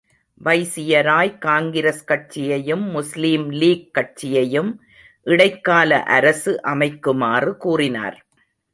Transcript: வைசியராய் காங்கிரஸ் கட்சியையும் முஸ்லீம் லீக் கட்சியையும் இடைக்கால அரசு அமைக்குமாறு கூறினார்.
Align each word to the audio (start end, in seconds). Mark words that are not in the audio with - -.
வைசியராய் 0.43 1.37
காங்கிரஸ் 1.37 2.03
கட்சியையும் 2.05 2.89
முஸ்லீம் 2.89 3.51
லீக் 3.51 3.93
கட்சியையும் 3.93 4.81
இடைக்கால 5.27 6.03
அரசு 6.03 6.59
அமைக்குமாறு 6.63 7.57
கூறினார். 7.57 8.25